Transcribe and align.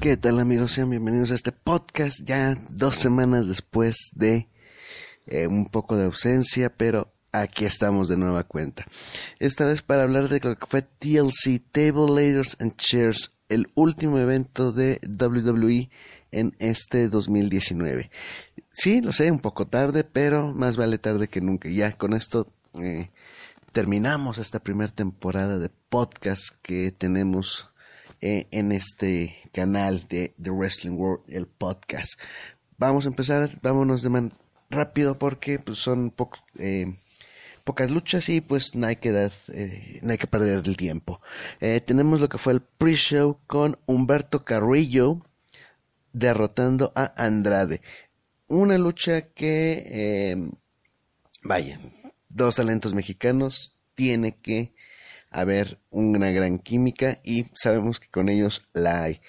¿Qué 0.00 0.16
tal 0.16 0.38
amigos? 0.38 0.70
Sean 0.70 0.90
bienvenidos 0.90 1.32
a 1.32 1.34
este 1.34 1.50
podcast 1.50 2.20
ya 2.24 2.56
dos 2.70 2.94
semanas 2.94 3.48
después 3.48 3.96
de 4.14 4.48
eh, 5.26 5.48
un 5.48 5.66
poco 5.66 5.96
de 5.96 6.04
ausencia, 6.04 6.72
pero 6.72 7.12
aquí 7.32 7.64
estamos 7.64 8.06
de 8.06 8.16
nueva 8.16 8.44
cuenta. 8.44 8.86
Esta 9.40 9.66
vez 9.66 9.82
para 9.82 10.04
hablar 10.04 10.28
de 10.28 10.38
lo 10.38 10.56
que 10.56 10.66
fue 10.66 10.82
TLC, 10.82 11.60
Table 11.72 12.06
Ladders 12.14 12.56
and 12.60 12.76
Chairs, 12.76 13.32
el 13.48 13.72
último 13.74 14.18
evento 14.18 14.70
de 14.70 15.00
WWE 15.02 15.90
en 16.30 16.54
este 16.60 17.08
2019. 17.08 18.12
Sí, 18.70 19.00
lo 19.00 19.10
sé, 19.10 19.32
un 19.32 19.40
poco 19.40 19.66
tarde, 19.66 20.04
pero 20.04 20.54
más 20.54 20.76
vale 20.76 20.98
tarde 20.98 21.26
que 21.26 21.40
nunca. 21.40 21.68
Ya 21.68 21.90
con 21.90 22.14
esto 22.14 22.52
eh, 22.74 23.10
terminamos 23.72 24.38
esta 24.38 24.60
primera 24.60 24.92
temporada 24.92 25.58
de 25.58 25.70
podcast 25.88 26.50
que 26.62 26.92
tenemos 26.92 27.68
eh, 28.20 28.48
en 28.50 28.72
este 28.72 29.36
canal 29.52 30.06
de 30.08 30.34
The 30.42 30.50
Wrestling 30.50 30.96
World, 30.96 31.22
el 31.28 31.46
podcast. 31.46 32.20
Vamos 32.76 33.04
a 33.04 33.08
empezar, 33.08 33.48
vámonos 33.62 34.02
de 34.02 34.08
man 34.08 34.32
rápido 34.70 35.18
porque 35.18 35.60
pues, 35.60 35.78
son 35.78 36.12
eh, 36.58 36.96
pocas 37.62 37.90
luchas 37.92 38.28
y 38.28 38.40
pues 38.40 38.74
no 38.74 38.88
hay 38.88 38.96
que 38.96 39.12
dar, 39.12 39.32
eh, 39.52 40.00
no 40.02 40.10
hay 40.10 40.18
que 40.18 40.26
perder 40.26 40.62
el 40.66 40.76
tiempo. 40.76 41.20
tenemos 41.60 42.20
lo 42.20 42.28
que 42.28 42.38
fue 42.38 42.54
el 42.54 42.60
pre-show 42.60 43.38
con 43.46 43.78
Humberto 43.86 44.44
Carrillo 44.44 45.20
derrotando 46.12 46.92
a 46.96 47.14
Andrade. 47.16 47.82
Una 48.48 48.78
lucha 48.78 49.22
que, 49.28 50.50
vaya, 51.44 51.78
dos 52.28 52.56
talentos 52.56 52.94
mexicanos 52.94 53.78
tiene 53.94 54.36
que 54.36 54.72
haber 55.30 55.78
una 55.90 56.30
gran 56.30 56.58
química 56.58 57.20
y 57.22 57.46
sabemos 57.54 58.00
que 58.00 58.08
con 58.08 58.28
ellos 58.28 58.66
la 58.72 59.02
hay. 59.02 59.20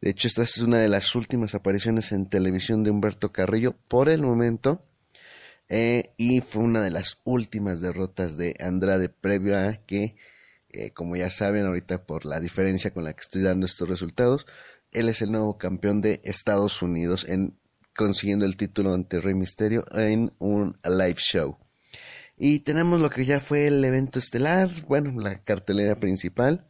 De 0.00 0.10
hecho, 0.10 0.28
esta 0.28 0.42
es 0.42 0.58
una 0.58 0.78
de 0.78 0.88
las 0.88 1.14
últimas 1.14 1.54
apariciones 1.54 2.12
en 2.12 2.28
televisión 2.28 2.84
de 2.84 2.90
Humberto 2.90 3.32
Carrillo 3.32 3.76
por 3.88 4.08
el 4.08 4.22
momento. 4.22 4.84
Eh, 5.68 6.14
y 6.16 6.40
fue 6.40 6.64
una 6.64 6.80
de 6.80 6.90
las 6.90 7.18
últimas 7.24 7.80
derrotas 7.80 8.38
de 8.38 8.54
Andrade 8.58 9.10
previo 9.10 9.58
a 9.58 9.74
que, 9.86 10.16
eh, 10.70 10.92
como 10.92 11.16
ya 11.16 11.28
saben 11.28 11.66
ahorita 11.66 12.06
por 12.06 12.24
la 12.24 12.40
diferencia 12.40 12.92
con 12.92 13.04
la 13.04 13.12
que 13.12 13.20
estoy 13.20 13.42
dando 13.42 13.66
estos 13.66 13.88
resultados, 13.88 14.46
él 14.92 15.08
es 15.10 15.20
el 15.20 15.30
nuevo 15.30 15.58
campeón 15.58 16.00
de 16.00 16.22
Estados 16.24 16.80
Unidos 16.80 17.26
en 17.28 17.58
consiguiendo 17.94 18.46
el 18.46 18.56
título 18.56 18.94
ante 18.94 19.20
Rey 19.20 19.34
Misterio 19.34 19.84
en 19.92 20.32
un 20.38 20.78
live 20.84 21.16
show. 21.16 21.58
Y 22.38 22.60
tenemos 22.60 23.00
lo 23.00 23.10
que 23.10 23.24
ya 23.24 23.40
fue 23.40 23.66
el 23.66 23.84
evento 23.84 24.20
estelar, 24.20 24.70
bueno, 24.86 25.20
la 25.20 25.42
cartelera 25.42 25.96
principal, 25.96 26.64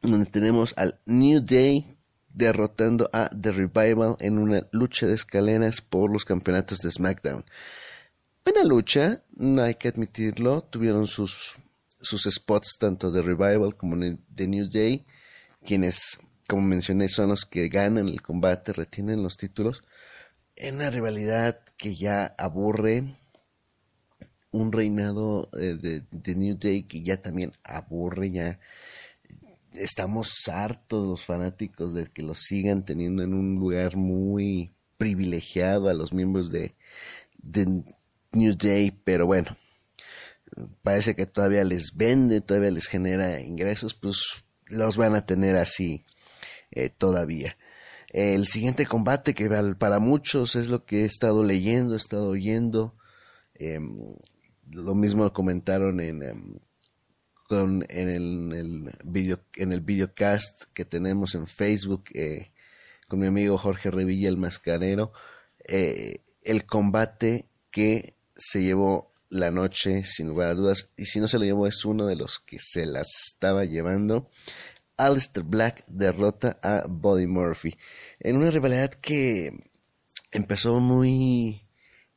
donde 0.00 0.24
tenemos 0.24 0.72
al 0.78 1.00
New 1.04 1.40
Day 1.44 1.98
derrotando 2.30 3.10
a 3.12 3.28
The 3.28 3.52
Revival 3.52 4.16
en 4.20 4.38
una 4.38 4.66
lucha 4.72 5.06
de 5.06 5.14
escaleras 5.14 5.82
por 5.82 6.10
los 6.10 6.24
campeonatos 6.24 6.78
de 6.78 6.90
SmackDown. 6.90 7.44
Buena 8.42 8.64
lucha, 8.64 9.22
no 9.34 9.62
hay 9.62 9.74
que 9.74 9.88
admitirlo, 9.88 10.62
tuvieron 10.62 11.06
sus, 11.06 11.56
sus 12.00 12.22
spots 12.22 12.78
tanto 12.78 13.10
de 13.10 13.20
Revival 13.20 13.76
como 13.76 13.96
de 13.96 14.46
New 14.46 14.70
Day, 14.70 15.04
quienes, 15.62 16.18
como 16.48 16.62
mencioné, 16.62 17.08
son 17.08 17.30
los 17.30 17.44
que 17.44 17.68
ganan 17.68 18.08
el 18.08 18.22
combate, 18.22 18.72
retienen 18.72 19.22
los 19.22 19.36
títulos, 19.36 19.82
en 20.54 20.76
una 20.76 20.88
rivalidad 20.88 21.60
que 21.76 21.96
ya 21.96 22.34
aburre, 22.38 23.16
un 24.56 24.72
reinado 24.72 25.48
eh, 25.58 26.02
de, 26.10 26.34
New 26.34 26.56
Day 26.58 26.84
que 26.84 27.02
ya 27.02 27.20
también 27.20 27.52
aburre, 27.62 28.30
ya 28.30 28.58
estamos 29.74 30.32
hartos 30.48 31.06
los 31.06 31.24
fanáticos 31.24 31.94
de 31.94 32.06
que 32.06 32.22
los 32.22 32.38
sigan 32.40 32.84
teniendo 32.84 33.22
en 33.22 33.34
un 33.34 33.56
lugar 33.56 33.96
muy 33.96 34.72
privilegiado 34.96 35.88
a 35.88 35.94
los 35.94 36.12
miembros 36.12 36.50
de, 36.50 36.74
New 38.32 38.54
Day, 38.56 38.90
pero 38.90 39.26
bueno, 39.26 39.56
parece 40.82 41.14
que 41.14 41.26
todavía 41.26 41.64
les 41.64 41.92
vende, 41.94 42.40
todavía 42.40 42.70
les 42.70 42.86
genera 42.86 43.40
ingresos, 43.40 43.94
pues 43.94 44.44
los 44.66 44.96
van 44.96 45.14
a 45.14 45.24
tener 45.24 45.56
así 45.56 46.04
eh, 46.70 46.90
todavía. 46.90 47.56
El 48.08 48.46
siguiente 48.46 48.86
combate 48.86 49.34
que 49.34 49.48
para 49.78 49.98
muchos 50.00 50.56
es 50.56 50.68
lo 50.68 50.84
que 50.84 51.02
he 51.02 51.04
estado 51.04 51.44
leyendo, 51.44 51.94
he 51.94 51.98
estado 51.98 52.28
oyendo, 52.30 52.94
em, 53.54 54.16
lo 54.72 54.94
mismo 54.94 55.32
comentaron 55.32 56.00
en, 56.00 56.22
em, 56.22 56.58
con, 57.48 57.84
en, 57.88 58.08
el, 58.52 58.92
video, 59.04 59.40
en 59.56 59.72
el 59.72 59.80
videocast 59.80 60.64
que 60.72 60.84
tenemos 60.84 61.34
en 61.34 61.46
Facebook 61.46 62.04
eh, 62.14 62.52
con 63.08 63.20
mi 63.20 63.26
amigo 63.26 63.58
Jorge 63.58 63.90
Revilla, 63.90 64.28
el 64.28 64.36
mascarero. 64.36 65.12
Eh, 65.66 66.22
el 66.42 66.66
combate 66.66 67.48
que 67.70 68.16
se 68.36 68.62
llevó 68.62 69.12
la 69.28 69.50
noche, 69.50 70.04
sin 70.04 70.28
lugar 70.28 70.50
a 70.50 70.54
dudas, 70.54 70.90
y 70.96 71.06
si 71.06 71.20
no 71.20 71.28
se 71.28 71.38
lo 71.38 71.44
llevó 71.44 71.66
es 71.66 71.84
uno 71.84 72.06
de 72.06 72.16
los 72.16 72.38
que 72.40 72.58
se 72.60 72.86
las 72.86 73.08
estaba 73.28 73.64
llevando. 73.64 74.30
Alistair 74.96 75.44
Black 75.44 75.84
derrota 75.88 76.58
a 76.62 76.86
Buddy 76.88 77.26
Murphy 77.26 77.74
en 78.18 78.36
una 78.36 78.50
rivalidad 78.50 78.94
que 78.94 79.50
empezó 80.32 80.80
muy 80.80 81.65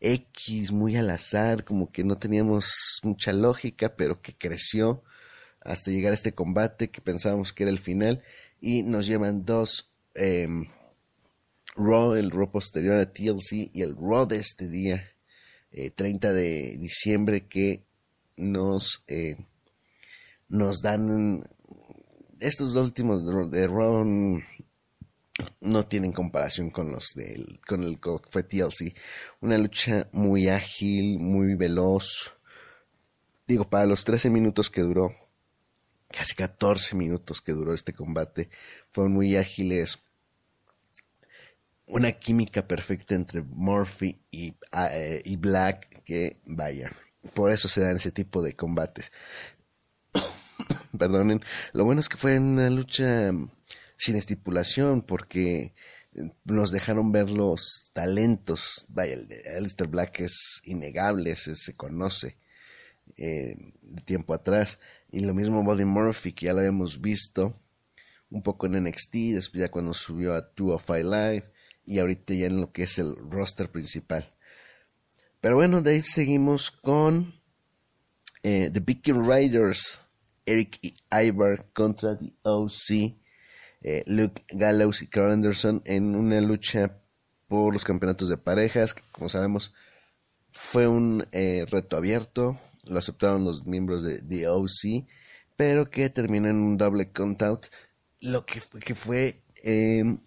X, 0.01 0.71
muy 0.71 0.95
al 0.95 1.09
azar, 1.09 1.65
como 1.65 1.91
que 1.91 2.03
no 2.03 2.15
teníamos 2.15 2.99
mucha 3.03 3.33
lógica, 3.33 3.95
pero 3.95 4.21
que 4.21 4.33
creció 4.33 5.03
hasta 5.61 5.91
llegar 5.91 6.11
a 6.11 6.15
este 6.15 6.33
combate 6.33 6.89
que 6.89 7.01
pensábamos 7.01 7.53
que 7.53 7.63
era 7.63 7.71
el 7.71 7.79
final. 7.79 8.23
Y 8.61 8.83
nos 8.83 9.07
llevan 9.07 9.45
dos 9.45 9.91
em, 10.15 10.67
Raw, 11.75 12.15
el 12.15 12.31
Raw 12.31 12.51
posterior 12.51 12.99
a 12.99 13.11
TLC 13.11 13.71
y 13.73 13.81
el 13.81 13.95
Raw 13.95 14.25
de 14.25 14.37
este 14.37 14.67
día, 14.67 15.03
30 15.95 16.29
eh, 16.29 16.33
de 16.33 16.77
diciembre, 16.77 17.47
que 17.47 17.83
nos, 18.37 19.03
eh, 19.07 19.37
nos 20.47 20.81
dan 20.81 21.43
estos 22.39 22.73
dos 22.73 22.85
últimos 22.85 23.25
de 23.51 23.67
Raw 23.67 24.05
no 25.61 25.85
tienen 25.85 26.11
comparación 26.11 26.69
con 26.69 26.91
los 26.91 27.13
del 27.15 27.59
con 27.65 27.83
el 27.83 27.99
fue 28.27 28.43
TLC. 28.43 28.95
Una 29.41 29.57
lucha 29.57 30.09
muy 30.11 30.49
ágil, 30.49 31.19
muy 31.19 31.55
veloz. 31.55 32.33
Digo, 33.47 33.69
para 33.69 33.85
los 33.85 34.05
13 34.05 34.29
minutos 34.29 34.69
que 34.69 34.81
duró, 34.81 35.15
casi 36.09 36.35
14 36.35 36.95
minutos 36.95 37.41
que 37.41 37.53
duró 37.53 37.73
este 37.73 37.93
combate, 37.93 38.49
fueron 38.89 39.13
muy 39.13 39.35
ágiles. 39.35 39.99
Una 41.87 42.11
química 42.11 42.67
perfecta 42.67 43.15
entre 43.15 43.41
Murphy 43.41 44.21
y, 44.29 44.53
eh, 44.91 45.23
y 45.25 45.35
Black, 45.37 46.03
que 46.03 46.39
vaya, 46.45 46.91
por 47.33 47.51
eso 47.51 47.67
se 47.67 47.81
dan 47.81 47.97
ese 47.97 48.11
tipo 48.11 48.43
de 48.43 48.53
combates. 48.53 49.11
Perdonen, 50.99 51.41
lo 51.73 51.85
bueno 51.85 52.01
es 52.01 52.09
que 52.09 52.17
fue 52.17 52.37
una 52.37 52.69
lucha 52.69 53.31
sin 53.99 54.15
estipulación 54.15 55.01
porque 55.01 55.73
eh, 56.13 56.31
nos 56.45 56.71
dejaron 56.71 57.11
ver 57.11 57.29
los 57.29 57.91
talentos. 57.93 58.85
Vaya, 58.87 59.13
el 59.13 59.27
de 59.27 59.43
Alistair 59.57 59.89
Black 59.89 60.21
es 60.21 60.61
innegable, 60.63 61.35
se, 61.35 61.73
conoce 61.73 62.37
eh, 63.17 63.55
de 63.81 64.01
tiempo 64.03 64.33
atrás. 64.33 64.79
Y 65.11 65.19
lo 65.19 65.33
mismo 65.33 65.63
Buddy 65.63 65.85
Murphy, 65.85 66.31
que 66.31 66.45
ya 66.45 66.53
lo 66.53 66.59
habíamos 66.59 67.01
visto 67.01 67.59
un 68.31 68.41
poco 68.41 68.67
en 68.67 68.83
NXT, 68.83 69.13
después 69.33 69.61
ya 69.61 69.71
cuando 69.71 69.93
subió 69.93 70.33
a 70.33 70.41
205 70.55 71.09
Live 71.09 71.51
y 71.85 71.99
ahorita 71.99 72.33
ya 72.35 72.45
en 72.45 72.61
lo 72.61 72.71
que 72.71 72.83
es 72.83 72.99
el 72.99 73.15
roster 73.29 73.69
principal. 73.69 74.33
Pero 75.41 75.55
bueno, 75.55 75.81
de 75.81 75.91
ahí 75.91 76.01
seguimos 76.01 76.71
con 76.71 77.33
eh, 78.43 78.69
The 78.71 78.79
Viking 78.79 79.27
Riders, 79.27 80.03
Eric 80.45 80.77
y 80.81 80.93
Ivar 81.11 81.71
contra 81.73 82.17
The 82.17 82.31
OC 82.43 83.17
eh, 83.81 84.03
Luke 84.07 84.43
Gallows 84.49 85.01
y 85.01 85.07
Carl 85.07 85.31
Anderson 85.31 85.81
en 85.85 86.15
una 86.15 86.41
lucha 86.41 87.01
por 87.47 87.73
los 87.73 87.83
campeonatos 87.83 88.29
de 88.29 88.37
parejas, 88.37 88.93
que 88.93 89.03
como 89.11 89.29
sabemos 89.29 89.73
fue 90.51 90.87
un 90.87 91.27
eh, 91.31 91.65
reto 91.69 91.97
abierto, 91.97 92.59
lo 92.85 92.99
aceptaron 92.99 93.43
los 93.43 93.65
miembros 93.65 94.03
de 94.03 94.21
The 94.21 94.47
OC, 94.47 95.07
pero 95.55 95.89
que 95.89 96.09
terminó 96.09 96.49
en 96.49 96.57
un 96.57 96.77
doble 96.77 97.11
count 97.11 97.41
lo 98.21 98.45
que 98.45 98.59
fue, 98.59 98.79
que 98.79 98.95
fue 98.95 99.43
em, 99.63 100.19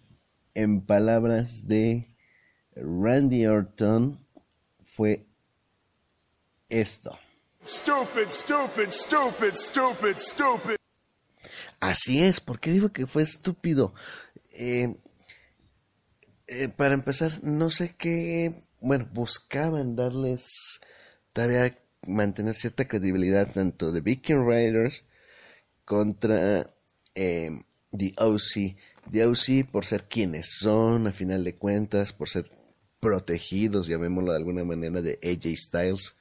en 0.53 0.81
palabras 0.81 1.67
de 1.67 2.15
Randy 2.75 3.45
Orton, 3.45 4.25
fue 4.83 5.25
esto. 6.69 7.17
Stupid, 7.65 8.29
stupid, 8.29 8.91
stupid, 8.91 9.55
stupid. 10.17 10.82
Así 11.83 12.23
es, 12.23 12.39
¿por 12.39 12.61
qué 12.61 12.71
digo 12.71 12.93
que 12.93 13.07
fue 13.07 13.23
estúpido? 13.23 13.93
Eh, 14.51 14.95
eh, 16.47 16.69
para 16.69 16.93
empezar, 16.93 17.43
no 17.43 17.69
sé 17.69 17.93
qué, 17.97 18.55
bueno, 18.79 19.09
buscaban 19.11 19.93
darles 19.97 20.79
todavía 21.33 21.77
mantener 22.07 22.55
cierta 22.55 22.87
credibilidad 22.87 23.51
tanto 23.51 23.91
de 23.91 23.99
Viking 23.99 24.47
Riders 24.47 25.03
contra 25.83 26.73
eh, 27.15 27.49
The 27.91 28.13
OC. 28.17 28.77
The 29.11 29.25
OC 29.25 29.69
por 29.69 29.83
ser 29.83 30.05
quienes 30.05 30.55
son, 30.59 31.07
a 31.07 31.11
final 31.11 31.43
de 31.43 31.55
cuentas, 31.55 32.13
por 32.13 32.29
ser 32.29 32.49
protegidos, 33.01 33.87
llamémoslo 33.87 34.31
de 34.31 34.37
alguna 34.37 34.63
manera, 34.63 35.01
de 35.01 35.19
AJ 35.21 35.57
Styles. 35.57 36.15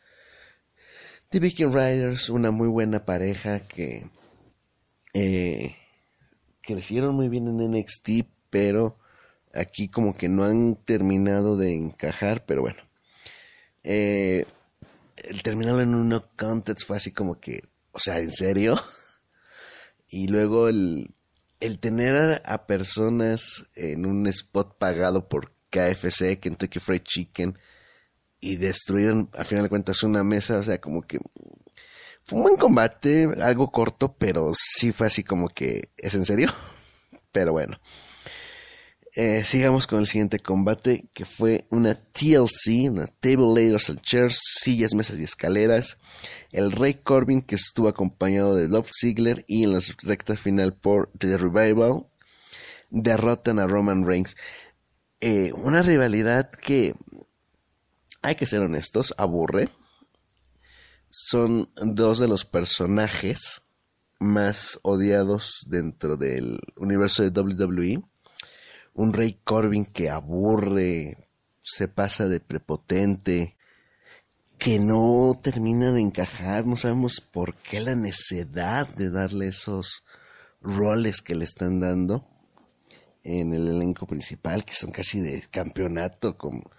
The 1.29 1.39
Viking 1.39 1.73
Riders, 1.73 2.31
una 2.31 2.51
muy 2.51 2.67
buena 2.67 3.05
pareja 3.05 3.61
que 3.61 4.11
eh, 5.15 5.77
crecieron 6.63 7.15
muy 7.15 7.29
bien 7.29 7.49
en 7.49 7.71
NXT, 7.73 8.27
pero 8.51 8.99
aquí 9.55 9.89
como 9.89 10.17
que 10.17 10.29
no 10.29 10.45
han 10.45 10.77
terminado 10.77 11.57
de 11.57 11.75
encajar, 11.75 12.45
pero 12.47 12.63
bueno. 12.63 12.83
Eh, 13.85 14.47
el 15.17 15.43
terminarlo 15.43 15.83
en 15.83 15.95
un 15.95 16.09
no 16.09 16.25
contest 16.37 16.87
fue 16.87 16.97
así 16.97 17.13
como 17.13 17.41
que, 17.41 17.63
o 17.93 17.99
sea, 17.99 18.19
¿en 18.19 18.33
serio? 18.33 18.81
y 20.09 20.29
luego 20.29 20.69
el, 20.69 21.15
el 21.61 21.79
tener 21.79 22.43
a, 22.45 22.67
personas 22.67 23.67
en 23.75 24.07
un 24.07 24.27
spot 24.27 24.79
pagado 24.79 25.29
por 25.29 25.53
KFC, 25.71 26.39
Kentucky 26.41 26.81
Fried 26.81 27.03
Chicken, 27.03 27.59
y 28.41 28.57
destruyeron 28.57 29.31
a 29.35 29.45
final 29.45 29.65
de 29.65 29.69
cuentas 29.69 30.03
una 30.03 30.25
mesa, 30.25 30.59
o 30.59 30.63
sea, 30.63 30.81
como 30.81 31.03
que 31.03 31.21
fue 32.25 32.39
un 32.39 32.43
buen 32.45 32.57
combate, 32.57 33.29
algo 33.41 33.71
corto, 33.71 34.15
pero 34.17 34.53
sí 34.55 34.93
fue 34.93 35.07
así 35.09 35.25
como 35.25 35.49
que, 35.49 35.91
¿es 35.97 36.15
en 36.15 36.25
serio? 36.25 36.53
pero 37.33 37.53
bueno. 37.53 37.79
Eh, 39.15 39.45
sigamos 39.45 39.87
con 39.87 40.01
el 40.01 40.07
siguiente 40.07 40.39
combate, 40.39 41.05
que 41.13 41.27
fue 41.27 41.67
una 41.69 41.95
TLC, 41.95 42.91
una 42.91 43.07
Table 43.07 43.53
Ladders 43.55 43.91
and 43.91 44.01
Chairs, 44.01 44.41
sillas, 44.61 44.95
mesas 44.95 45.19
y 45.19 45.25
escaleras. 45.25 45.99
El 46.51 46.73
Rey 46.73 46.95
Corbin, 46.95 47.43
que 47.43 47.57
estuvo 47.57 47.89
acompañado 47.89 48.55
de 48.55 48.69
Love 48.69 48.91
Ziggler, 48.99 49.45
y 49.47 49.65
en 49.65 49.75
la 49.75 49.81
recta 50.03 50.35
final 50.35 50.73
por 50.73 51.11
The 51.19 51.37
Revival, 51.37 52.07
derrotan 52.89 53.59
a 53.59 53.67
Roman 53.67 54.07
Reigns. 54.07 54.35
Eh, 55.21 55.53
una 55.53 55.83
rivalidad 55.83 56.51
que, 56.51 56.95
hay 58.23 58.35
que 58.35 58.47
ser 58.47 58.61
honestos, 58.63 59.15
aburre. 59.19 59.69
Son 61.13 61.71
dos 61.77 62.19
de 62.19 62.27
los 62.27 62.45
personajes 62.45 63.63
más 64.19 64.81
odiados 64.83 65.67
dentro 65.69 66.17
del 66.17 66.59
universo 66.77 67.23
de 67.23 67.41
WWE 67.41 68.03
un 68.95 69.13
rey 69.13 69.39
Corbin 69.45 69.87
que 69.87 70.11
aburre, 70.11 71.29
se 71.63 71.89
pasa 71.89 72.29
de 72.29 72.41
prepotente, 72.41 73.57
que 74.59 74.79
no 74.79 75.39
termina 75.43 75.93
de 75.93 76.01
encajar, 76.01 76.67
no 76.67 76.77
sabemos 76.77 77.21
por 77.21 77.55
qué 77.55 77.81
la 77.81 77.95
necedad 77.95 78.87
de 78.89 79.11
darle 79.11 79.49
esos 79.49 80.05
roles 80.61 81.21
que 81.23 81.35
le 81.35 81.45
están 81.45 81.81
dando 81.81 82.29
en 83.25 83.55
el 83.55 83.69
elenco 83.69 84.07
principal, 84.07 84.65
que 84.65 84.75
son 84.75 84.93
casi 84.93 85.21
de 85.21 85.43
campeonato, 85.51 86.37
como 86.37 86.71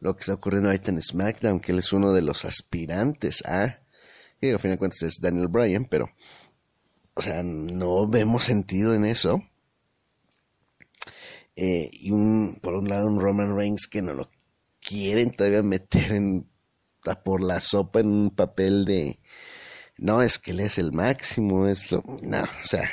lo 0.00 0.14
que 0.14 0.20
está 0.20 0.34
ocurriendo 0.34 0.68
ahorita 0.70 0.90
en 0.90 1.02
SmackDown, 1.02 1.60
que 1.60 1.72
él 1.72 1.78
es 1.78 1.92
uno 1.92 2.12
de 2.12 2.22
los 2.22 2.44
aspirantes 2.44 3.42
a, 3.46 3.80
que 4.40 4.52
al 4.52 4.58
final 4.58 4.76
de 4.76 4.78
cuentas 4.78 5.02
es 5.02 5.20
Daniel 5.20 5.48
Bryan, 5.48 5.84
pero, 5.84 6.10
o 7.14 7.22
sea, 7.22 7.42
no 7.42 8.08
vemos 8.08 8.44
sentido 8.44 8.94
en 8.94 9.04
eso. 9.04 9.42
Eh, 11.56 11.90
y 11.92 12.10
un, 12.10 12.58
por 12.62 12.74
un 12.74 12.88
lado 12.88 13.06
un 13.06 13.20
Roman 13.20 13.54
Reigns 13.54 13.86
que 13.86 14.00
no 14.00 14.14
lo 14.14 14.30
quieren 14.80 15.30
todavía 15.30 15.62
meter 15.62 16.12
en, 16.12 16.48
por 17.22 17.42
la 17.42 17.60
sopa 17.60 18.00
en 18.00 18.08
un 18.08 18.30
papel 18.30 18.86
de, 18.86 19.20
no, 19.98 20.22
es 20.22 20.38
que 20.38 20.52
él 20.52 20.60
es 20.60 20.78
el 20.78 20.92
máximo, 20.92 21.68
es 21.68 21.92
lo, 21.92 22.02
no, 22.22 22.42
o 22.42 22.64
sea, 22.64 22.90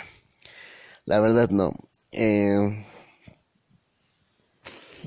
la 1.05 1.21
verdad 1.21 1.49
no. 1.49 1.73
Eh, 2.11 2.85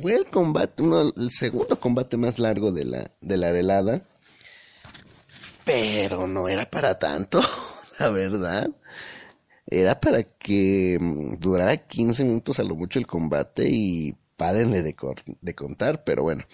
fue 0.00 0.14
el 0.14 0.26
combate, 0.26 0.82
uno, 0.82 1.12
el 1.16 1.30
segundo 1.30 1.78
combate 1.78 2.16
más 2.16 2.38
largo 2.38 2.72
de 2.72 2.84
la, 2.84 3.10
de 3.20 3.36
la 3.36 3.52
velada, 3.52 4.02
pero 5.64 6.26
no 6.26 6.48
era 6.48 6.70
para 6.70 6.98
tanto, 6.98 7.40
la 7.98 8.10
verdad 8.10 8.70
era 9.70 10.00
para 10.00 10.24
que 10.24 10.98
mm, 11.00 11.38
durara 11.38 11.76
15 11.76 12.24
minutos 12.24 12.58
a 12.58 12.64
lo 12.64 12.74
mucho 12.74 12.98
el 12.98 13.06
combate 13.06 13.68
y 13.68 14.14
párenle 14.36 14.82
de, 14.82 14.94
contar, 15.54 16.02
pero 16.04 16.24
bueno. 16.24 16.44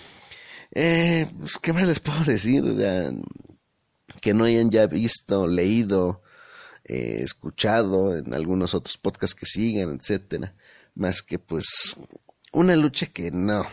Eh, 0.72 1.26
pues, 1.38 1.58
¿Qué 1.58 1.72
más 1.72 1.86
les 1.86 2.00
puedo 2.00 2.22
decir? 2.24 2.62
que 4.20 4.34
no 4.34 4.44
hayan 4.44 4.70
ya 4.70 4.86
visto, 4.86 5.46
leído, 5.46 6.22
eh, 6.84 7.20
escuchado 7.22 8.16
en 8.16 8.34
algunos 8.34 8.74
otros 8.74 8.98
podcasts 8.98 9.34
que 9.34 9.46
sigan, 9.46 9.98
etcétera. 9.98 10.54
Más 10.94 11.22
que 11.22 11.38
pues 11.38 11.96
una 12.52 12.76
lucha 12.76 13.06
que 13.06 13.30
no, 13.30 13.64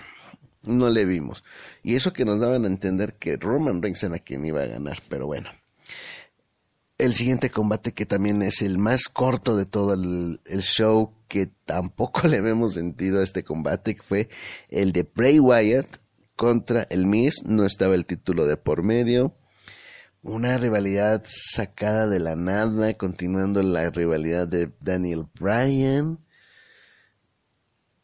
no 0.63 0.89
le 0.89 1.05
vimos. 1.05 1.43
Y 1.83 1.95
eso 1.95 2.13
que 2.13 2.25
nos 2.25 2.39
daban 2.39 2.65
a 2.65 2.67
entender 2.67 3.15
que 3.15 3.37
Roman 3.37 3.81
Reigns 3.81 4.03
era 4.03 4.19
quien 4.19 4.45
iba 4.45 4.61
a 4.61 4.67
ganar, 4.67 4.99
pero 5.09 5.27
bueno 5.27 5.49
el 6.97 7.13
siguiente 7.13 7.49
combate 7.49 7.93
que 7.93 8.05
también 8.05 8.41
es 8.43 8.61
el 8.61 8.77
más 8.77 9.09
corto 9.09 9.57
de 9.57 9.65
todo 9.65 9.93
el, 9.93 10.61
show, 10.61 11.11
que 11.27 11.47
tampoco 11.47 12.27
le 12.27 12.41
vemos 12.41 12.73
sentido 12.73 13.19
a 13.19 13.23
este 13.23 13.43
combate, 13.43 13.95
que 13.95 14.03
fue 14.03 14.29
el 14.69 14.91
de 14.91 15.03
Bray 15.03 15.39
Wyatt 15.39 15.97
contra 16.35 16.83
el 16.89 17.05
Miz, 17.05 17.43
no 17.45 17.65
estaba 17.65 17.95
el 17.95 18.05
título 18.05 18.45
de 18.45 18.57
por 18.57 18.83
medio. 18.83 19.35
Una 20.21 20.57
rivalidad 20.57 21.23
sacada 21.25 22.07
de 22.07 22.19
la 22.19 22.37
nada, 22.37 22.93
continuando 22.93 23.61
la 23.61 23.89
rivalidad 23.89 24.47
de 24.47 24.71
Daniel 24.79 25.25
Bryan. 25.37 26.19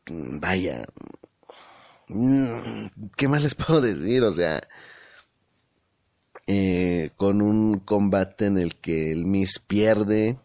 Vaya, 0.09 0.85
¿qué 3.17 3.27
más 3.27 3.43
les 3.43 3.55
puedo 3.55 3.81
decir? 3.81 4.23
O 4.23 4.31
sea, 4.31 4.61
eh, 6.47 7.11
con 7.15 7.41
un 7.41 7.79
combate 7.79 8.47
en 8.47 8.57
el 8.57 8.75
que 8.75 9.11
el 9.11 9.25
Miss 9.25 9.59
pierde. 9.59 10.39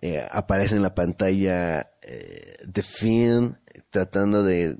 Eh, 0.00 0.26
aparece 0.30 0.76
en 0.76 0.82
la 0.82 0.94
pantalla 0.94 1.90
eh, 2.02 2.56
The 2.70 2.82
Finn 2.82 3.58
tratando 3.90 4.42
de, 4.42 4.76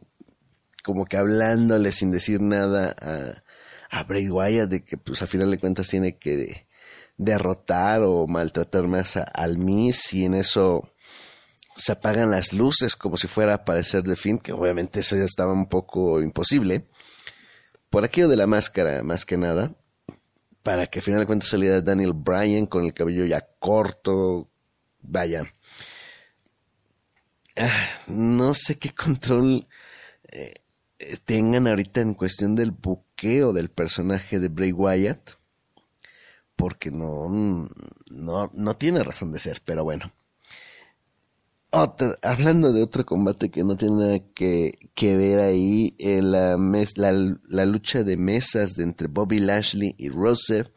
como 0.83 1.07
que 1.07 1.17
hablándole 1.17 1.93
sin 1.93 2.11
decir 2.11 2.43
nada 2.43 2.95
a, 3.01 3.43
a 3.91 4.05
Bray 4.05 4.29
Wyatt 4.29 4.69
de 4.69 4.85
que 4.85 4.99
pues 4.99 5.23
a 5.23 5.27
final 5.27 5.51
de 5.51 5.59
cuentas 5.59 5.89
tiene 5.89 6.17
que 6.19 6.67
derrotar 7.17 8.03
o 8.03 8.27
maltratar 8.27 8.87
más 8.87 9.17
al 9.17 9.57
Miss 9.57 10.13
y 10.13 10.25
en 10.25 10.35
eso 10.35 10.94
se 11.77 11.93
apagan 11.93 12.31
las 12.31 12.53
luces 12.53 12.97
como 12.97 13.17
si 13.17 13.27
fuera 13.27 13.53
a 13.53 13.57
aparecer 13.57 14.03
The 14.03 14.17
Finn, 14.17 14.39
que 14.39 14.53
obviamente 14.53 15.01
eso 15.01 15.17
ya 15.17 15.25
estaba 15.25 15.53
un 15.53 15.67
poco 15.67 16.21
imposible 16.21 16.87
por 17.91 18.05
aquello 18.05 18.29
de 18.29 18.37
la 18.37 18.47
máscara, 18.47 19.03
más 19.03 19.25
que 19.25 19.37
nada, 19.37 19.75
para 20.63 20.87
que 20.87 20.99
al 20.99 21.05
final 21.05 21.21
de 21.21 21.27
cuentas 21.27 21.51
saliera 21.51 21.81
Daniel 21.81 22.13
Bryan 22.13 22.67
con 22.67 22.85
el 22.85 22.95
cabello 22.95 23.25
ya 23.25 23.47
corto, 23.59 24.49
vaya. 25.01 25.53
Ah, 27.57 27.89
no 28.09 28.53
sé 28.55 28.79
qué 28.79 28.91
control 28.95 29.69
eh, 30.25 30.55
tengan 31.25 31.69
ahorita 31.69 32.01
en 32.01 32.15
cuestión 32.15 32.57
del 32.57 32.73
buqueo 32.73 33.53
del 33.53 33.71
personaje 33.71 34.41
de 34.41 34.49
Bray 34.49 34.73
Wyatt, 34.73 35.33
porque 36.57 36.91
no, 36.91 37.69
no, 38.11 38.51
no 38.53 38.77
tiene 38.77 39.05
razón 39.05 39.33
de 39.33 39.39
ser, 39.39 39.61
pero 39.65 39.85
bueno 39.85 40.13
hablando 42.23 42.73
de 42.73 42.83
otro 42.83 43.05
combate 43.05 43.51
que 43.51 43.65
no 43.65 43.77
tiene 43.77 43.97
nada 43.97 44.19
que, 44.35 44.77
ver 45.01 45.41
ahí, 45.41 45.95
eh, 45.99 46.23
la, 46.23 46.57
la, 46.57 47.67
lucha 47.67 48.05
de 48.05 48.17
mesas 48.17 48.75
de 48.75 48.85
entre 48.85 49.09
Bobby 49.09 49.41
Lashley 49.41 49.95
y 49.99 50.09
Rusev, 50.09 50.73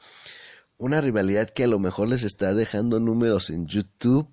una 0.77 1.01
rivalidad 1.01 1.49
que 1.49 1.65
a 1.65 1.67
lo 1.67 1.79
mejor 1.79 2.07
les 2.07 2.23
está 2.23 2.53
dejando 2.53 2.99
números 2.99 3.49
en 3.49 3.67
YouTube, 3.67 4.27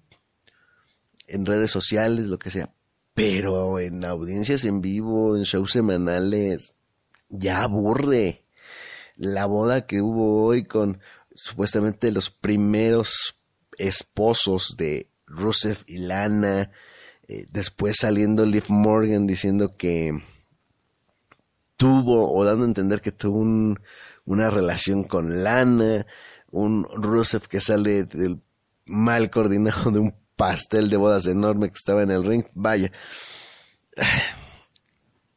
en 1.27 1.47
redes 1.47 1.71
sociales, 1.71 2.27
lo 2.27 2.39
que 2.39 2.51
sea, 2.51 2.75
pero 3.15 3.79
en 3.79 4.05
audiencias 4.05 4.65
en 4.65 4.81
vivo, 4.81 5.37
en 5.37 5.43
shows 5.43 5.73
semanales, 5.73 6.75
ya 7.29 7.63
aburre. 7.63 8.45
La 9.17 9.47
boda 9.47 9.87
que 9.87 10.01
hubo 10.01 10.45
hoy 10.45 10.65
con 10.65 11.01
supuestamente 11.35 12.11
los 12.11 12.31
primeros 12.31 13.37
esposos 13.79 14.75
de 14.77 15.09
Rusev 15.27 15.79
y 15.87 15.99
Lana. 15.99 16.71
Eh, 17.29 17.47
después 17.51 17.97
saliendo 18.01 18.45
Liv 18.45 18.65
Morgan 18.69 19.27
diciendo 19.27 19.77
que 19.77 20.23
tuvo 21.77 22.33
o 22.33 22.45
dando 22.45 22.65
a 22.65 22.69
entender 22.69 23.01
que 23.01 23.13
tuvo 23.13 23.41
una 24.25 24.51
relación 24.51 25.05
con 25.05 25.43
Lana. 25.43 26.07
Un 26.51 26.87
Rusev 26.95 27.49
que 27.49 27.61
sale 27.61 28.05
del 28.05 28.41
mal 28.87 29.31
coordinado 29.31 29.91
de 29.91 29.99
un 29.99 30.15
pastel 30.37 30.91
de 30.91 30.97
bodas 30.97 31.27
enorme 31.27 31.69
que 31.69 31.75
estaba 31.75 32.03
en 32.03 32.11
el 32.11 32.25
ring. 32.25 32.45
Vaya. 32.55 32.91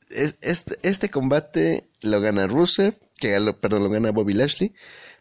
Este, 0.10 0.77
este 0.84 1.10
combate 1.12 1.89
lo 2.00 2.22
gana 2.22 2.48
Rusev, 2.48 2.98
que 3.20 3.38
perdón, 3.60 3.84
lo 3.84 3.89
gana 3.89 4.12
Bobby 4.12 4.34
Lashley, 4.34 4.74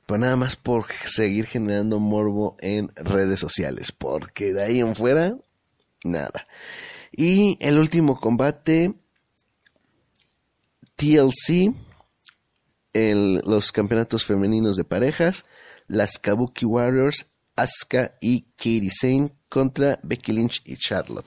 Pues 0.07 0.21
nada 0.21 0.37
más 0.37 0.55
por 0.55 0.87
seguir 1.05 1.47
generando 1.47 1.99
morbo 1.99 2.57
en 2.61 2.93
redes 2.95 3.41
sociales, 3.41 3.91
porque 3.91 4.53
de 4.53 4.63
ahí 4.63 4.81
en 4.81 4.95
fuera, 4.95 5.37
nada. 6.05 6.47
Y 7.11 7.59
el 7.61 7.79
último 7.79 8.21
combate, 8.21 8.95
TLC, 10.95 11.75
los 12.95 13.73
campeonatos 13.73 14.25
femeninos 14.25 14.77
de 14.77 14.85
parejas, 14.85 15.45
las 15.89 16.19
Kabuki 16.19 16.65
Warriors, 16.65 17.27
Asuka 17.57 18.17
y 18.21 18.43
Katie 18.57 18.91
Sane 18.91 19.33
contra 19.49 19.99
Becky 20.03 20.33
Lynch 20.33 20.63
y 20.65 20.77
Charlotte. 20.77 21.27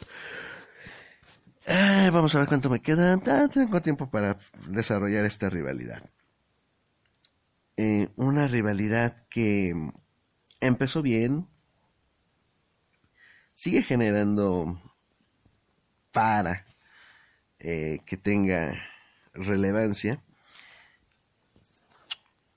vamos 2.12 2.33
a 2.33 2.39
ver 2.39 2.48
cuánto 2.48 2.69
me 2.69 2.79
queda. 2.79 3.17
Tengo 3.50 3.81
tiempo 3.81 4.09
para 4.09 4.38
desarrollar 4.69 5.25
esta 5.25 5.50
rivalidad. 5.50 6.01
Rivalidad 8.49 9.15
que 9.29 9.73
empezó 10.59 11.01
bien, 11.01 11.47
sigue 13.53 13.83
generando 13.83 14.81
para 16.11 16.65
eh, 17.59 17.99
que 18.05 18.17
tenga 18.17 18.73
relevancia. 19.33 20.23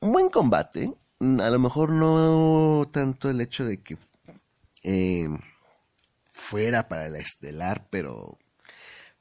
Un 0.00 0.12
buen 0.12 0.30
combate, 0.30 0.96
a 1.20 1.50
lo 1.50 1.58
mejor 1.58 1.90
no 1.90 2.88
tanto 2.92 3.30
el 3.30 3.40
hecho 3.40 3.64
de 3.64 3.82
que 3.82 3.96
eh, 4.82 5.28
fuera 6.24 6.88
para 6.88 7.08
la 7.08 7.18
estelar, 7.18 7.86
pero 7.90 8.38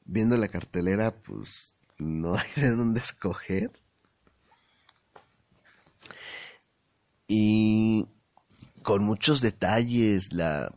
viendo 0.06 0.38
la 0.38 0.48
cartelera, 0.48 1.12
pues 1.22 1.76
no 1.98 2.36
hay 2.36 2.50
de 2.56 2.72
dónde 2.72 3.00
escoger. 3.00 3.72
Y 7.34 8.08
con 8.82 9.06
muchos 9.06 9.40
detalles, 9.40 10.34
la 10.34 10.70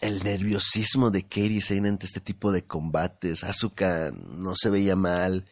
el 0.00 0.24
nerviosismo 0.24 1.12
de 1.12 1.22
Katie 1.22 1.60
Sane 1.60 1.88
ante 1.88 2.06
este 2.06 2.18
tipo 2.18 2.50
de 2.50 2.64
combates. 2.64 3.44
Asuka 3.44 4.10
no 4.10 4.56
se 4.56 4.70
veía 4.70 4.96
mal. 4.96 5.44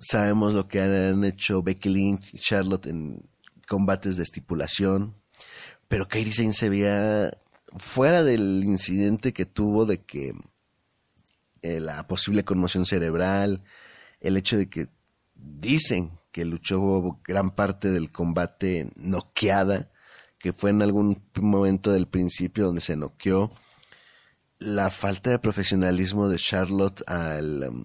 Sabemos 0.00 0.54
lo 0.54 0.66
que 0.66 0.80
han 0.80 1.22
hecho 1.22 1.62
Becky 1.62 1.88
Lynch 1.88 2.34
y 2.34 2.38
Charlotte 2.40 2.88
en 2.88 3.28
combates 3.68 4.16
de 4.16 4.24
estipulación. 4.24 5.14
Pero 5.86 6.08
Katie 6.08 6.32
Sane 6.32 6.52
se 6.52 6.68
veía 6.68 7.30
fuera 7.76 8.24
del 8.24 8.64
incidente 8.64 9.32
que 9.32 9.46
tuvo 9.46 9.86
de 9.86 10.02
que 10.02 10.32
eh, 11.62 11.78
la 11.78 12.08
posible 12.08 12.44
conmoción 12.44 12.86
cerebral, 12.86 13.62
el 14.18 14.36
hecho 14.36 14.56
de 14.56 14.68
que 14.68 14.88
dicen 15.36 16.18
que 16.38 16.44
luchó 16.44 17.18
gran 17.24 17.50
parte 17.50 17.90
del 17.90 18.12
combate 18.12 18.92
noqueada, 18.94 19.90
que 20.38 20.52
fue 20.52 20.70
en 20.70 20.82
algún 20.82 21.20
momento 21.34 21.90
del 21.90 22.06
principio 22.06 22.66
donde 22.66 22.80
se 22.80 22.96
noqueó, 22.96 23.50
la 24.60 24.88
falta 24.90 25.30
de 25.30 25.40
profesionalismo 25.40 26.28
de 26.28 26.38
Charlotte 26.38 27.02
al 27.08 27.64
um, 27.68 27.84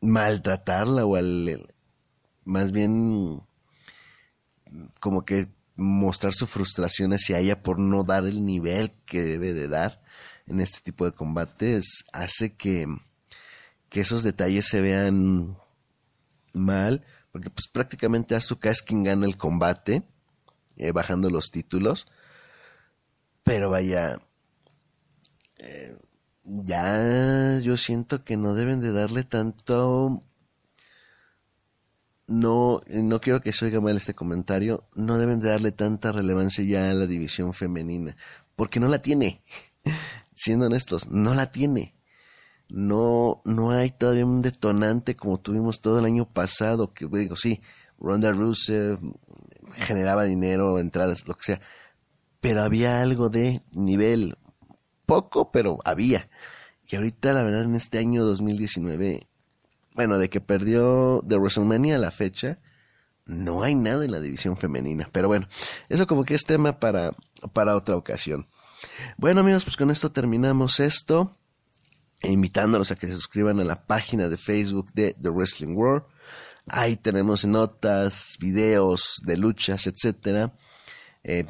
maltratarla 0.00 1.04
o 1.04 1.16
al 1.16 1.68
más 2.44 2.72
bien 2.72 3.42
como 4.98 5.26
que 5.26 5.48
mostrar 5.76 6.32
su 6.32 6.46
frustración 6.46 7.12
hacia 7.12 7.40
ella 7.40 7.62
por 7.62 7.78
no 7.78 8.04
dar 8.04 8.24
el 8.24 8.46
nivel 8.46 8.92
que 9.04 9.22
debe 9.22 9.52
de 9.52 9.68
dar 9.68 10.00
en 10.46 10.62
este 10.62 10.80
tipo 10.80 11.04
de 11.04 11.12
combates 11.12 12.06
hace 12.14 12.56
que 12.56 12.88
esos 13.90 14.22
detalles 14.22 14.66
se 14.66 14.80
vean 14.80 15.58
mal, 16.54 17.04
porque 17.34 17.50
pues 17.50 17.66
prácticamente 17.66 18.36
Asuka 18.36 18.70
es 18.70 18.80
quien 18.80 19.02
gana 19.02 19.26
el 19.26 19.36
combate, 19.36 20.04
eh, 20.76 20.92
bajando 20.92 21.30
los 21.30 21.50
títulos, 21.50 22.06
pero 23.42 23.70
vaya, 23.70 24.20
eh, 25.58 25.98
ya 26.44 27.58
yo 27.58 27.76
siento 27.76 28.22
que 28.22 28.36
no 28.36 28.54
deben 28.54 28.80
de 28.80 28.92
darle 28.92 29.24
tanto 29.24 30.22
no, 32.28 32.82
no 32.86 33.20
quiero 33.20 33.40
que 33.40 33.52
se 33.52 33.64
oiga 33.64 33.80
mal 33.80 33.96
este 33.96 34.14
comentario, 34.14 34.86
no 34.94 35.18
deben 35.18 35.40
de 35.40 35.48
darle 35.48 35.72
tanta 35.72 36.12
relevancia 36.12 36.62
ya 36.62 36.88
a 36.88 36.94
la 36.94 37.08
división 37.08 37.52
femenina, 37.52 38.16
porque 38.54 38.78
no 38.78 38.86
la 38.86 39.02
tiene. 39.02 39.42
Siendo 40.34 40.66
honestos, 40.66 41.08
no 41.08 41.34
la 41.34 41.50
tiene. 41.50 41.93
No, 42.76 43.40
no 43.44 43.70
hay 43.70 43.90
todavía 43.90 44.26
un 44.26 44.42
detonante 44.42 45.14
como 45.14 45.38
tuvimos 45.38 45.80
todo 45.80 46.00
el 46.00 46.06
año 46.06 46.28
pasado, 46.28 46.92
que 46.92 47.06
digo, 47.06 47.36
sí, 47.36 47.60
Ronda 48.00 48.32
Rousey 48.32 48.96
generaba 49.74 50.24
dinero, 50.24 50.80
entradas, 50.80 51.28
lo 51.28 51.36
que 51.36 51.44
sea, 51.44 51.60
pero 52.40 52.62
había 52.62 53.00
algo 53.00 53.28
de 53.28 53.62
nivel, 53.70 54.36
poco, 55.06 55.52
pero 55.52 55.78
había. 55.84 56.28
Y 56.88 56.96
ahorita, 56.96 57.32
la 57.32 57.44
verdad, 57.44 57.62
en 57.62 57.76
este 57.76 58.00
año 58.00 58.24
2019, 58.24 59.28
bueno, 59.94 60.18
de 60.18 60.28
que 60.28 60.40
perdió 60.40 61.20
de 61.22 61.36
WrestleMania 61.36 61.94
a 61.94 62.00
la 62.00 62.10
fecha, 62.10 62.58
no 63.24 63.62
hay 63.62 63.76
nada 63.76 64.04
en 64.04 64.10
la 64.10 64.18
división 64.18 64.56
femenina. 64.56 65.08
Pero 65.12 65.28
bueno, 65.28 65.46
eso 65.88 66.08
como 66.08 66.24
que 66.24 66.34
es 66.34 66.44
tema 66.44 66.80
para, 66.80 67.12
para 67.52 67.76
otra 67.76 67.94
ocasión. 67.94 68.48
Bueno 69.16 69.42
amigos, 69.42 69.62
pues 69.62 69.76
con 69.76 69.92
esto 69.92 70.10
terminamos 70.10 70.80
esto. 70.80 71.36
Invitándolos 72.26 72.90
a 72.90 72.96
que 72.96 73.06
se 73.06 73.14
suscriban 73.14 73.60
a 73.60 73.64
la 73.64 73.86
página 73.86 74.28
de 74.28 74.36
Facebook 74.36 74.92
de 74.94 75.14
The 75.20 75.30
Wrestling 75.30 75.76
World. 75.76 76.04
Ahí 76.66 76.96
tenemos 76.96 77.44
notas, 77.44 78.36
videos 78.40 79.20
de 79.24 79.36
luchas, 79.36 79.86
etcétera. 79.86 80.54
Eh, 81.22 81.44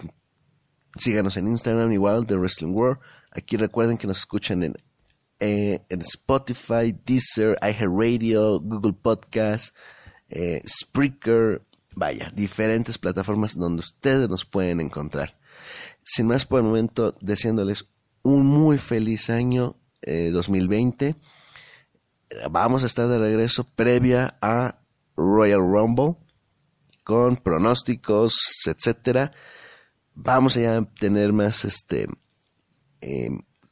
síganos 0.97 1.37
en 1.37 1.49
Instagram 1.49 1.93
igual, 1.93 2.27
The 2.27 2.37
Wrestling 2.37 2.73
World. 2.75 2.99
Aquí 3.31 3.57
recuerden 3.57 3.97
que 3.97 4.07
nos 4.07 4.19
escuchan 4.19 4.63
en 4.63 4.77
eh, 5.41 5.85
en 5.89 6.01
Spotify, 6.01 6.97
Deezer, 7.05 7.59
iHeartRadio, 7.61 8.61
Google 8.61 8.93
Podcast, 8.93 9.77
eh, 10.29 10.63
Spreaker, 10.67 11.63
vaya, 11.95 12.31
diferentes 12.35 12.99
plataformas 12.99 13.55
donde 13.55 13.81
ustedes 13.81 14.29
nos 14.29 14.45
pueden 14.45 14.81
encontrar. 14.81 15.37
Sin 16.05 16.29
más 16.29 16.47
por 16.47 16.61
el 16.61 16.67
momento, 16.67 17.17
deseándoles 17.21 17.91
un 18.23 18.47
muy 18.47 18.79
feliz 18.79 19.29
año 19.29 19.77
2020. 20.33 21.09
Eh, 21.09 21.17
Vamos 22.51 22.83
a 22.83 22.87
estar 22.87 23.07
de 23.07 23.19
regreso 23.19 23.65
previa 23.65 24.37
a 24.43 24.81
Royal 25.17 25.61
Rumble 25.61 26.17
con 27.05 27.37
pronósticos, 27.37 28.35
etcétera. 28.67 29.31
Vamos 30.15 30.57
a 30.57 30.85
tener 30.99 31.33
más 31.33 31.65
este 31.65 32.09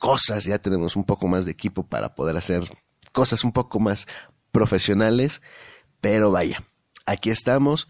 cosas, 0.03 0.45
ya 0.45 0.59
tenemos 0.59 0.97
un 0.97 1.05
poco 1.05 1.29
más 1.29 1.45
de 1.45 1.53
equipo 1.53 1.85
para 1.87 2.17
poder 2.17 2.37
hacer 2.37 2.65
cosas 3.13 3.45
un 3.45 3.53
poco 3.53 3.79
más 3.79 4.09
profesionales, 4.51 5.43
pero 6.01 6.33
vaya, 6.33 6.65
aquí 7.07 7.31
estamos. 7.31 7.89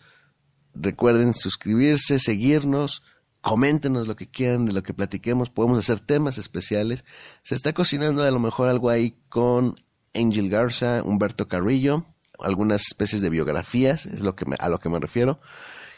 Recuerden 0.74 1.32
suscribirse, 1.32 2.18
seguirnos, 2.18 3.02
coméntenos 3.42 4.08
lo 4.08 4.16
que 4.16 4.30
quieran 4.30 4.64
de 4.64 4.72
lo 4.72 4.82
que 4.82 4.94
platiquemos, 4.94 5.50
podemos 5.50 5.78
hacer 5.78 6.00
temas 6.00 6.38
especiales. 6.38 7.04
Se 7.42 7.54
está 7.54 7.74
cocinando 7.74 8.22
a 8.22 8.30
lo 8.30 8.38
mejor 8.38 8.68
algo 8.68 8.88
ahí 8.88 9.18
con 9.28 9.76
Angel 10.14 10.48
Garza, 10.48 11.02
Humberto 11.04 11.48
Carrillo, 11.48 12.06
algunas 12.38 12.82
especies 12.82 13.20
de 13.20 13.30
biografías, 13.30 14.06
es 14.06 14.20
lo 14.20 14.34
que 14.34 14.46
a 14.58 14.68
lo 14.68 14.78
que 14.78 14.88
me 14.88 14.98
refiero. 14.98 15.40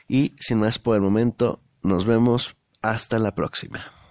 Y 0.09 0.35
sin 0.41 0.59
más 0.59 0.79
por 0.79 0.97
el 0.97 1.03
momento, 1.03 1.63
nos 1.83 2.05
vemos 2.05 2.57
hasta 2.83 3.19
la 3.19 3.35
próxima. 3.35 4.04